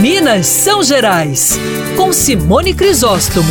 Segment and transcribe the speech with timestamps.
[0.00, 1.58] Minas São Gerais,
[1.96, 3.48] com Simone Crisóstomo.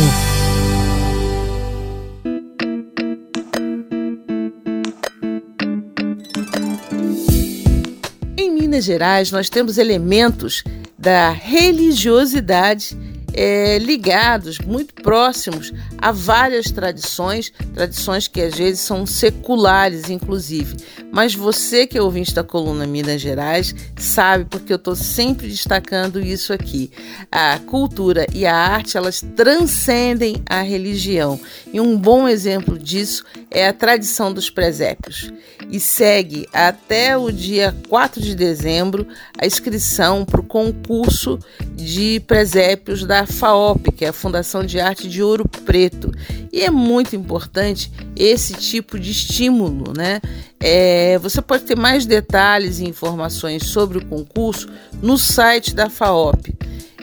[8.36, 10.62] Em Minas Gerais, nós temos elementos
[10.96, 12.96] da religiosidade
[13.36, 20.76] é, ligados, muito próximos a várias tradições, tradições que às vezes são seculares, inclusive.
[21.12, 26.20] Mas você que é ouvinte da coluna Minas Gerais sabe porque eu estou sempre destacando
[26.20, 26.90] isso aqui.
[27.30, 31.38] A cultura e a arte elas transcendem a religião
[31.72, 35.30] e um bom exemplo disso é a tradição dos presépios
[35.70, 39.06] e segue até o dia 4 de dezembro
[39.38, 41.38] a inscrição para o concurso
[41.74, 46.12] de presépios da FAOP, que é a Fundação de Arte de Ouro Preto.
[46.52, 50.20] E é muito importante esse tipo de estímulo, né?
[50.58, 54.68] É, você pode ter mais detalhes e informações sobre o concurso
[55.02, 56.54] no site da FAOP.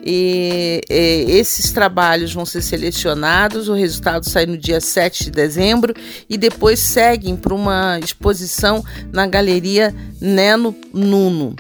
[0.06, 5.94] E, e, esses trabalhos vão ser selecionados, o resultado sai no dia 7 de dezembro
[6.30, 11.56] e depois seguem para uma exposição na Galeria Neno Nuno.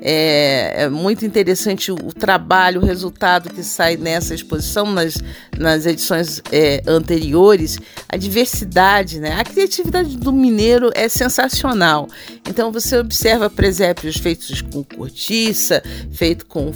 [0.00, 5.18] É, é, muito interessante o, trabalho, o resultado que sai nessa exposição, nas,
[5.58, 9.32] nas edições é, anteriores, a diversidade, né?
[9.38, 12.08] a criatividade do mineiro é sensacional.
[12.48, 16.72] Então você observa presépios feitos com cortiça, feito com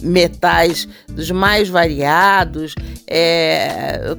[0.00, 2.74] metais dos mais variados,
[3.14, 4.16] é,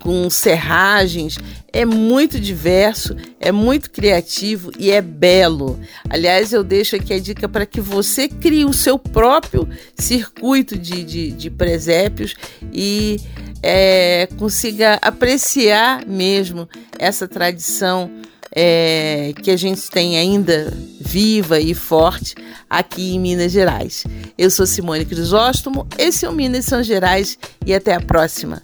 [0.00, 1.38] com serragens.
[1.72, 5.78] É muito diverso, é muito criativo e é belo.
[6.10, 11.04] Aliás, eu deixo aqui a dica para que você crie o seu próprio circuito de,
[11.04, 12.34] de, de presépios
[12.72, 13.20] e
[13.62, 18.10] é, consiga apreciar mesmo essa tradição
[18.54, 22.34] é, que a gente tem ainda viva e forte
[22.70, 24.04] aqui em Minas Gerais.
[24.38, 28.62] Eu sou Simone Crisóstomo, esse é o Minas São Gerais e até a próxima.